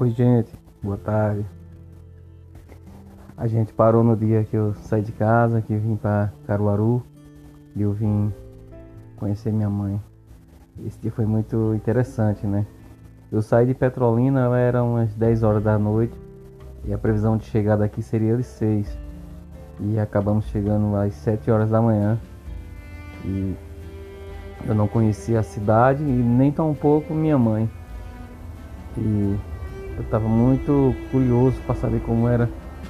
Oi, 0.00 0.08
gente, 0.08 0.50
boa 0.82 0.96
tarde. 0.96 1.44
A 3.36 3.46
gente 3.46 3.70
parou 3.70 4.02
no 4.02 4.16
dia 4.16 4.44
que 4.44 4.56
eu 4.56 4.72
saí 4.76 5.02
de 5.02 5.12
casa, 5.12 5.60
que 5.60 5.74
eu 5.74 5.78
vim 5.78 5.94
para 5.94 6.32
Caruaru 6.46 7.02
e 7.76 7.82
eu 7.82 7.92
vim 7.92 8.32
conhecer 9.16 9.52
minha 9.52 9.68
mãe. 9.68 10.00
Esse 10.86 10.98
dia 10.98 11.12
foi 11.12 11.26
muito 11.26 11.74
interessante, 11.74 12.46
né? 12.46 12.66
Eu 13.30 13.42
saí 13.42 13.66
de 13.66 13.74
Petrolina, 13.74 14.56
era 14.58 14.82
umas 14.82 15.14
10 15.14 15.42
horas 15.42 15.62
da 15.62 15.78
noite 15.78 16.18
e 16.86 16.94
a 16.94 16.96
previsão 16.96 17.36
de 17.36 17.44
chegada 17.44 17.84
aqui 17.84 18.00
seria 18.02 18.38
de 18.38 18.42
6. 18.42 18.98
E 19.80 19.98
acabamos 19.98 20.46
chegando 20.46 20.96
às 20.96 21.12
7 21.12 21.50
horas 21.50 21.68
da 21.68 21.82
manhã. 21.82 22.18
E 23.22 23.54
eu 24.66 24.74
não 24.74 24.88
conhecia 24.88 25.40
a 25.40 25.42
cidade 25.42 26.02
e 26.02 26.06
nem 26.06 26.50
tão 26.50 26.74
pouco 26.74 27.12
minha 27.12 27.36
mãe. 27.36 27.70
E 28.96 29.38
eu 30.00 30.04
estava 30.04 30.26
muito 30.26 30.94
curioso 31.10 31.60
para 31.66 31.74
saber 31.74 32.00
como 32.00 32.26
era 32.26 32.48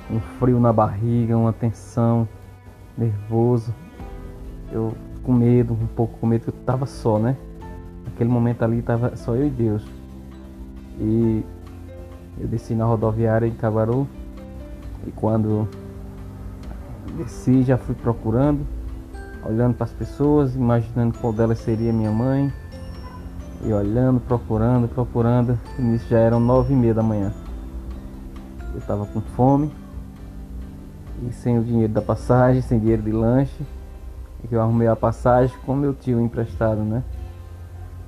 um 0.09 0.21
frio 0.39 0.61
na 0.61 0.73
barriga, 0.73 1.37
uma 1.37 1.53
tensão, 1.53 2.29
nervoso. 2.97 3.75
Eu 4.71 4.95
com 5.25 5.33
medo, 5.33 5.75
um 5.75 5.89
pouco 5.89 6.19
com 6.19 6.27
medo, 6.27 6.45
eu 6.47 6.55
estava 6.61 6.87
só, 6.87 7.19
né? 7.19 7.37
Naquele 8.05 8.31
momento 8.31 8.63
ali 8.63 8.79
estava 8.79 9.17
só 9.17 9.35
eu 9.35 9.49
e 9.49 9.51
Deus. 9.51 9.85
E 11.01 11.45
eu 12.39 12.47
desci 12.47 12.75
na 12.75 12.85
rodoviária 12.85 13.47
em 13.47 13.55
Cabaru 13.55 14.07
e 15.05 15.11
quando 15.11 15.69
desci 17.17 17.65
já 17.65 17.77
fui 17.77 17.97
procurando, 17.97 18.65
olhando 19.45 19.75
para 19.75 19.85
as 19.85 19.93
pessoas, 19.93 20.55
imaginando 20.55 21.19
qual 21.19 21.33
delas 21.33 21.59
seria 21.59 21.93
minha 21.93 22.13
mãe. 22.13 22.53
E 23.63 23.73
olhando, 23.73 24.21
procurando, 24.21 24.89
procurando. 24.89 25.59
E 25.79 25.83
nisso 25.83 26.09
já 26.09 26.19
eram 26.19 26.41
nove 26.41 26.73
e 26.73 26.77
meia 26.77 26.95
da 26.95 27.03
manhã. 27.03 27.33
Eu 28.73 28.79
estava 28.79 29.07
com 29.07 29.21
fome. 29.21 29.71
E 31.29 31.33
sem 31.33 31.59
o 31.59 31.65
dinheiro 31.65 31.93
da 31.93 32.01
passagem, 32.01 32.63
sem 32.63 32.79
dinheiro 32.79 33.03
de 33.03 33.13
lanche. 33.13 33.67
E 34.51 34.55
eu 34.55 34.61
arrumei 34.63 34.89
a 34.89 34.97
passagem 34.97 35.55
com 35.67 35.75
meu 35.75 35.93
tio 35.93 36.21
emprestado, 36.21 36.81
né? 36.81 37.05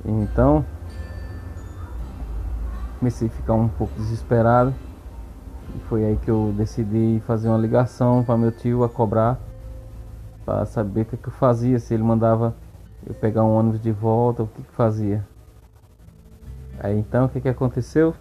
Então 0.05 0.65
comecei 2.99 3.29
a 3.29 3.31
ficar 3.31 3.55
um 3.55 3.69
pouco 3.69 3.93
desesperado. 3.97 4.73
E 5.75 5.79
foi 5.89 6.05
aí 6.05 6.17
que 6.17 6.31
eu 6.31 6.55
decidi 6.57 7.21
fazer 7.27 7.49
uma 7.49 7.59
ligação 7.59 8.23
para 8.23 8.37
meu 8.37 8.53
tio 8.53 8.85
a 8.85 8.89
cobrar 8.89 9.39
para 10.45 10.65
saber 10.67 11.03
o 11.03 11.05
que, 11.07 11.17
que, 11.17 11.29
eu 11.29 11.33
fazia, 11.33 11.79
se 11.79 11.95
ele 11.95 12.03
mandava 12.03 12.55
eu 13.07 13.15
pegar 13.15 13.45
um 13.45 13.57
ônibus 13.57 13.81
de 13.81 13.93
volta, 13.93 14.43
o 14.43 14.47
que, 14.47 14.63
que 14.63 14.73
fazia. 14.73 15.25
Aí 16.79 16.99
então 16.99 17.27
o 17.27 17.29
que, 17.29 17.41
que 17.41 17.49
aconteceu? 17.49 18.15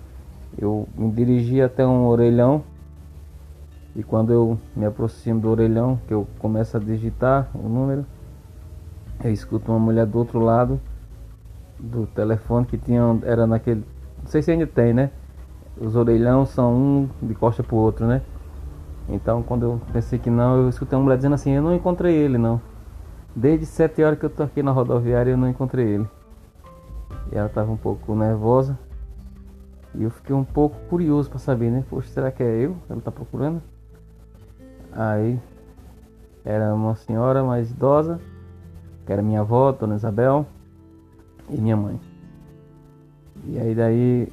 Eu 0.57 0.87
me 0.95 1.11
dirigi 1.11 1.61
até 1.61 1.85
um 1.85 2.05
orelhão 2.05 2.63
e 3.95 4.03
quando 4.03 4.31
eu 4.31 4.57
me 4.75 4.85
aproximo 4.85 5.39
do 5.39 5.49
orelhão, 5.49 5.99
que 6.07 6.13
eu 6.13 6.27
começo 6.39 6.77
a 6.77 6.79
digitar 6.79 7.49
o 7.53 7.67
número, 7.67 8.05
eu 9.23 9.31
escuto 9.31 9.71
uma 9.71 9.79
mulher 9.79 10.05
do 10.05 10.17
outro 10.17 10.39
lado 10.39 10.79
do 11.79 12.05
telefone 12.07 12.65
que 12.65 12.77
tinha 12.77 13.01
era 13.23 13.45
naquele 13.47 13.83
não 14.21 14.27
sei 14.27 14.41
se 14.41 14.51
ainda 14.51 14.67
tem, 14.67 14.93
né? 14.93 15.09
Os 15.79 15.95
orelhão 15.95 16.45
são 16.45 16.73
um 16.73 17.09
de 17.21 17.33
costa 17.33 17.63
pro 17.63 17.75
outro, 17.75 18.05
né? 18.05 18.21
Então 19.09 19.41
quando 19.41 19.63
eu 19.63 19.81
pensei 19.91 20.19
que 20.19 20.29
não, 20.29 20.57
eu 20.57 20.69
escutei 20.69 20.97
uma 20.97 21.03
mulher 21.03 21.17
dizendo 21.17 21.35
assim, 21.35 21.51
eu 21.51 21.61
não 21.61 21.75
encontrei 21.75 22.15
ele 22.15 22.37
não. 22.37 22.61
Desde 23.35 23.65
sete 23.65 24.03
horas 24.03 24.19
que 24.19 24.25
eu 24.25 24.29
tô 24.29 24.43
aqui 24.43 24.61
na 24.61 24.71
rodoviária 24.71 25.31
eu 25.31 25.37
não 25.37 25.49
encontrei 25.49 25.87
ele. 25.87 26.07
E 27.31 27.37
ela 27.37 27.49
tava 27.49 27.71
um 27.71 27.77
pouco 27.77 28.15
nervosa. 28.15 28.77
E 29.95 30.03
eu 30.03 30.09
fiquei 30.09 30.35
um 30.35 30.43
pouco 30.43 30.77
curioso 30.89 31.29
para 31.29 31.39
saber, 31.39 31.69
né? 31.69 31.83
Poxa, 31.89 32.09
será 32.09 32.31
que 32.31 32.41
é 32.41 32.65
eu? 32.65 32.77
Ela 32.89 33.01
tá 33.01 33.11
procurando? 33.11 33.61
Aí 34.91 35.39
era 36.43 36.73
uma 36.73 36.95
senhora 36.95 37.43
mais 37.43 37.71
idosa, 37.71 38.19
que 39.05 39.13
era 39.13 39.21
minha 39.21 39.41
avó, 39.41 39.71
Dona 39.71 39.95
Isabel, 39.95 40.45
e 41.49 41.59
minha 41.59 41.77
mãe. 41.77 41.99
E 43.45 43.57
aí 43.59 43.75
daí, 43.75 44.27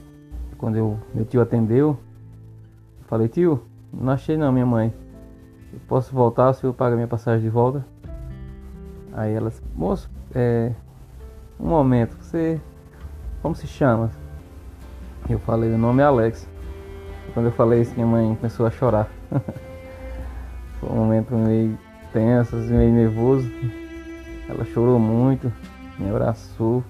quando 0.57 0.77
eu, 0.77 0.99
meu 1.15 1.25
tio 1.25 1.41
atendeu, 1.41 1.99
eu 2.99 3.05
falei, 3.07 3.29
tio, 3.29 3.63
não 3.93 4.13
achei 4.13 4.37
não 4.37 4.53
minha 4.53 4.67
mãe. 4.67 4.93
Eu 5.73 5.81
posso 5.87 6.15
voltar, 6.15 6.51
o 6.51 6.55
senhor 6.55 6.73
paga 6.73 6.95
minha 6.95 7.09
passagem 7.09 7.43
de 7.43 7.51
volta? 7.51 7.85
Aí 9.13 9.33
ela 9.33 9.51
disse, 9.51 9.63
moço, 9.75 10.11
é. 10.35 10.73
Um 11.59 11.69
momento, 11.69 12.17
você. 12.21 12.61
Como 13.43 13.55
se 13.55 13.67
chama? 13.67 14.11
Eu 15.29 15.39
falei, 15.39 15.73
o 15.73 15.79
nome 15.79 16.03
é 16.03 16.07
Alex. 16.07 16.49
Quando 17.35 17.47
eu 17.47 17.53
falei 17.53 17.83
isso, 17.83 17.95
minha 17.95 18.07
mãe 18.07 18.35
começou 18.37 18.67
a 18.67 18.71
chorar. 18.71 19.09
Foi 20.81 20.91
um 20.91 20.97
momento 20.97 21.35
meio 21.35 21.79
tenso, 22.13 22.57
assim, 22.57 22.73
meio 22.73 22.93
nervoso. 22.93 23.49
Ela 24.49 24.65
chorou 24.65 24.99
muito, 24.99 25.53
me 25.99 26.09
abraçou 26.09 26.83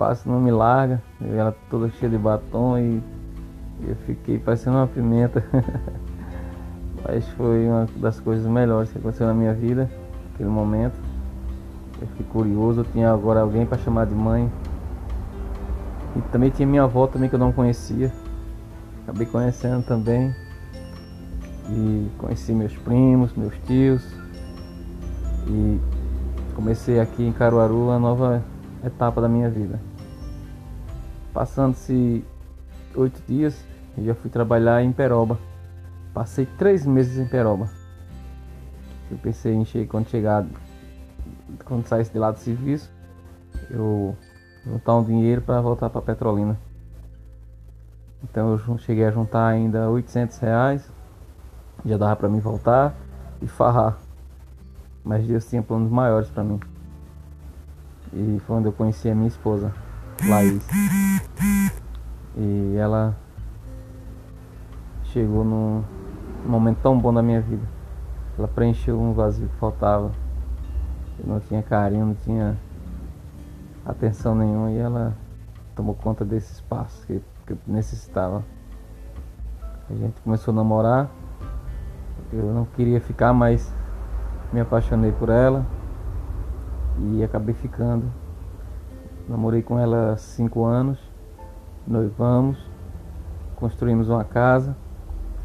quase 0.00 0.26
não 0.26 0.40
me 0.40 0.50
larga. 0.50 1.02
Ela 1.22 1.54
toda 1.68 1.90
cheia 1.90 2.10
de 2.10 2.16
batom 2.16 2.78
e 2.78 3.02
eu 3.82 3.94
fiquei 4.06 4.38
parecendo 4.38 4.78
uma 4.78 4.86
pimenta. 4.86 5.44
Mas 7.04 7.28
foi 7.28 7.66
uma 7.66 7.86
das 7.96 8.18
coisas 8.18 8.46
melhores 8.46 8.90
que 8.90 8.96
aconteceu 8.96 9.26
na 9.26 9.34
minha 9.34 9.52
vida, 9.52 9.90
naquele 10.30 10.48
momento. 10.48 10.94
Eu 12.00 12.08
fiquei 12.08 12.24
curioso, 12.32 12.80
eu 12.80 12.84
tinha 12.84 13.12
agora 13.12 13.40
alguém 13.40 13.66
para 13.66 13.76
chamar 13.76 14.06
de 14.06 14.14
mãe. 14.14 14.50
E 16.16 16.20
também 16.32 16.50
tinha 16.50 16.66
minha 16.66 16.82
avó 16.82 17.06
também 17.06 17.28
que 17.28 17.34
eu 17.34 17.38
não 17.38 17.52
conhecia. 17.52 18.12
Acabei 19.02 19.26
conhecendo 19.26 19.84
também. 19.84 20.34
E 21.68 22.10
conheci 22.18 22.52
meus 22.52 22.76
primos, 22.76 23.32
meus 23.34 23.54
tios. 23.66 24.04
E 25.46 25.80
comecei 26.54 27.00
aqui 27.00 27.22
em 27.22 27.32
Caruaru 27.32 27.84
uma 27.84 27.98
nova 27.98 28.44
etapa 28.84 29.20
da 29.20 29.28
minha 29.28 29.48
vida. 29.48 29.80
Passando-se 31.32 32.24
oito 32.94 33.22
dias, 33.26 33.64
eu 33.96 34.04
já 34.04 34.14
fui 34.14 34.30
trabalhar 34.30 34.82
em 34.82 34.92
Peroba. 34.92 35.38
Passei 36.12 36.46
três 36.58 36.84
meses 36.84 37.18
em 37.18 37.26
Peroba. 37.26 37.70
Eu 39.10 39.18
pensei 39.18 39.54
em 39.54 39.64
chegar, 39.64 39.88
quando 39.88 40.08
chegar, 40.08 40.46
quando 41.64 41.86
saísse 41.86 42.12
de 42.12 42.18
lá 42.18 42.30
do 42.30 42.38
serviço, 42.38 42.90
eu 43.70 44.16
juntar 44.64 44.96
um 44.96 45.04
dinheiro 45.04 45.40
para 45.42 45.60
voltar 45.60 45.90
para 45.90 46.02
Petrolina. 46.02 46.58
Então 48.22 48.52
eu 48.52 48.78
cheguei 48.78 49.04
a 49.04 49.10
juntar 49.10 49.46
ainda 49.46 49.88
800 49.88 50.38
reais, 50.38 50.92
já 51.84 51.96
dava 51.96 52.16
para 52.16 52.28
mim 52.28 52.38
voltar 52.38 52.94
e 53.40 53.46
farrar. 53.46 53.96
Mas 55.02 55.26
Deus 55.26 55.48
tinha 55.48 55.62
planos 55.62 55.90
maiores 55.90 56.28
para 56.28 56.44
mim. 56.44 56.60
E 58.12 58.40
foi 58.46 58.56
onde 58.56 58.68
eu 58.68 58.72
conheci 58.72 59.08
a 59.08 59.14
minha 59.14 59.28
esposa. 59.28 59.72
Laís. 60.28 60.66
E 62.36 62.76
ela 62.76 63.16
chegou 65.04 65.44
num 65.44 65.82
momento 66.44 66.78
tão 66.82 66.98
bom 66.98 67.14
da 67.14 67.22
minha 67.22 67.40
vida. 67.40 67.66
Ela 68.38 68.46
preencheu 68.48 69.00
um 69.00 69.12
vazio 69.14 69.48
que 69.48 69.56
faltava. 69.56 70.10
Eu 71.18 71.26
não 71.26 71.40
tinha 71.40 71.62
carinho, 71.62 72.06
não 72.06 72.14
tinha 72.14 72.58
atenção 73.84 74.34
nenhuma 74.34 74.70
e 74.70 74.78
ela 74.78 75.16
tomou 75.74 75.94
conta 75.94 76.24
desse 76.24 76.52
espaço 76.54 77.06
que, 77.06 77.22
que 77.46 77.56
necessitava. 77.66 78.44
A 79.88 79.94
gente 79.94 80.20
começou 80.20 80.52
a 80.52 80.54
namorar. 80.54 81.10
Eu 82.32 82.52
não 82.52 82.64
queria 82.64 83.00
ficar, 83.00 83.32
mas 83.32 83.72
me 84.52 84.60
apaixonei 84.60 85.10
por 85.10 85.28
ela 85.28 85.66
e 86.98 87.24
acabei 87.24 87.54
ficando. 87.54 88.10
Namorei 89.28 89.62
com 89.62 89.78
ela 89.78 90.16
cinco 90.16 90.64
anos, 90.64 90.98
noivamos, 91.86 92.58
construímos 93.56 94.08
uma 94.08 94.24
casa 94.24 94.76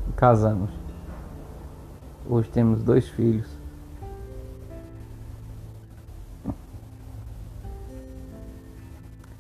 e 0.10 0.12
casamos. 0.14 0.70
Hoje 2.28 2.50
temos 2.50 2.84
dois 2.84 3.08
filhos. 3.08 3.55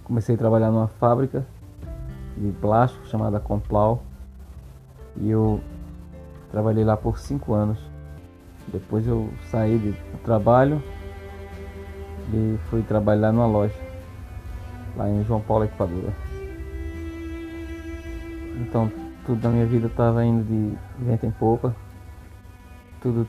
Comecei 0.05 0.35
a 0.35 0.37
trabalhar 0.37 0.71
numa 0.71 0.87
fábrica 0.87 1.43
de 2.37 2.51
plástico 2.61 3.07
chamada 3.07 3.39
Complau 3.39 4.03
e 5.17 5.29
eu 5.29 5.59
trabalhei 6.51 6.83
lá 6.83 6.95
por 6.95 7.17
cinco 7.17 7.53
anos. 7.53 7.79
Depois 8.67 9.07
eu 9.07 9.29
saí 9.49 9.77
do 9.79 9.95
trabalho 10.23 10.81
e 12.31 12.57
fui 12.69 12.83
trabalhar 12.83 13.31
numa 13.31 13.47
loja 13.47 13.73
lá 14.95 15.09
em 15.09 15.23
João 15.25 15.41
Paulo 15.41 15.65
Equadora. 15.65 16.13
Então 18.61 18.91
tudo 19.25 19.41
na 19.43 19.49
minha 19.49 19.65
vida 19.65 19.87
estava 19.87 20.23
indo 20.23 20.43
de 20.43 20.77
vento 21.03 21.25
em 21.25 21.31
popa. 21.31 21.75
Tudo 23.01 23.27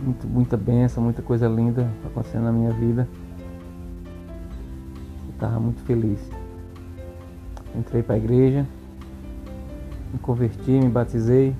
muito, 0.00 0.28
muita 0.28 0.56
benção, 0.56 1.02
muita 1.02 1.22
coisa 1.22 1.48
linda 1.48 1.88
acontecendo 2.04 2.44
na 2.44 2.52
minha 2.52 2.70
vida. 2.70 3.08
Estava 5.36 5.60
muito 5.60 5.80
feliz. 5.84 6.18
Entrei 7.74 8.02
para 8.02 8.16
a 8.16 8.18
igreja 8.18 8.66
me 10.16 10.18
converti, 10.18 10.70
me 10.70 10.88
batizei, 10.88 11.54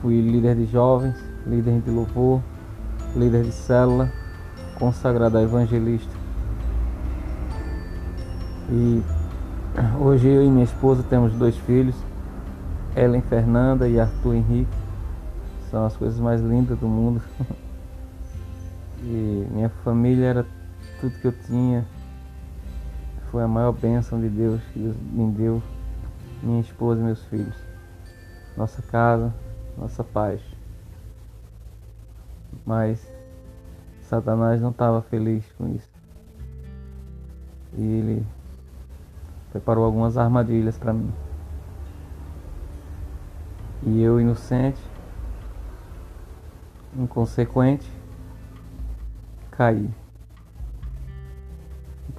fui 0.00 0.20
líder 0.20 0.56
de 0.56 0.66
jovens, 0.66 1.16
líder 1.46 1.80
de 1.80 1.90
louvor, 1.90 2.42
líder 3.16 3.44
de 3.44 3.52
célula, 3.52 4.12
consagrado 4.78 5.38
a 5.38 5.42
evangelista. 5.42 6.12
E 8.70 9.02
hoje 9.98 10.28
eu 10.28 10.44
e 10.44 10.50
minha 10.50 10.64
esposa 10.64 11.02
temos 11.02 11.32
dois 11.32 11.56
filhos, 11.56 11.96
Ellen 12.94 13.22
Fernanda 13.22 13.88
e 13.88 13.98
Arthur 13.98 14.34
Henrique. 14.34 14.82
São 15.70 15.86
as 15.86 15.96
coisas 15.96 16.20
mais 16.20 16.40
lindas 16.40 16.78
do 16.78 16.86
mundo. 16.86 17.22
E 19.04 19.48
minha 19.50 19.68
família 19.82 20.26
era 20.26 20.46
tudo 21.00 21.18
que 21.18 21.26
eu 21.26 21.32
tinha. 21.32 21.84
Foi 23.32 23.42
a 23.42 23.48
maior 23.48 23.72
bênção 23.72 24.20
de 24.20 24.28
Deus 24.28 24.62
que 24.74 24.78
Deus 24.78 24.94
me 24.94 25.32
deu, 25.32 25.62
minha 26.42 26.60
esposa 26.60 27.00
e 27.00 27.04
meus 27.04 27.24
filhos. 27.24 27.56
Nossa 28.58 28.82
casa, 28.82 29.32
nossa 29.74 30.04
paz. 30.04 30.42
Mas 32.66 33.10
Satanás 34.02 34.60
não 34.60 34.68
estava 34.68 35.00
feliz 35.00 35.50
com 35.56 35.66
isso. 35.74 35.88
E 37.72 37.80
ele 37.80 38.26
preparou 39.50 39.86
algumas 39.86 40.18
armadilhas 40.18 40.76
para 40.76 40.92
mim. 40.92 41.10
E 43.82 44.02
eu, 44.02 44.20
inocente, 44.20 44.78
inconsequente, 46.94 47.90
cair. 49.50 50.01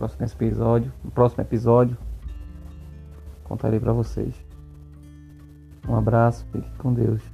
Próximo 0.03 0.25
episódio, 0.25 0.91
no 1.01 1.11
próximo 1.11 1.41
episódio, 1.43 1.97
contarei 3.45 3.79
para 3.79 3.93
vocês. 3.93 4.35
Um 5.87 5.95
abraço, 5.95 6.45
fique 6.51 6.69
com 6.77 6.93
Deus. 6.93 7.32